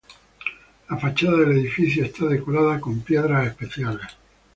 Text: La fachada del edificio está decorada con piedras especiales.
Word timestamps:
La 0.89 0.97
fachada 0.97 1.37
del 1.37 1.51
edificio 1.59 2.03
está 2.03 2.25
decorada 2.25 2.81
con 2.81 3.01
piedras 3.01 3.45
especiales. 3.45 4.07